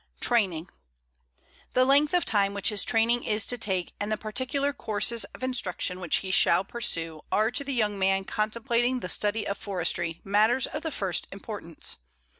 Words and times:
TRAINING 0.19 0.67
The 1.75 1.85
length 1.85 2.15
of 2.15 2.25
time 2.25 2.55
which 2.55 2.69
his 2.69 2.83
training 2.83 3.23
is 3.23 3.45
to 3.45 3.55
take 3.55 3.93
and 3.99 4.11
the 4.11 4.17
particular 4.17 4.73
courses 4.73 5.25
of 5.25 5.43
instruction 5.43 5.99
which 5.99 6.15
he 6.25 6.31
shall 6.31 6.63
pursue 6.63 7.21
are 7.31 7.51
to 7.51 7.63
the 7.63 7.71
young 7.75 7.99
man 7.99 8.23
contemplating 8.23 9.01
the 9.01 9.09
study 9.09 9.45
of 9.45 9.59
forestry 9.59 10.19
matters 10.23 10.65
of 10.65 10.81
the 10.81 10.89
first 10.89 11.27
importance. 11.31 11.97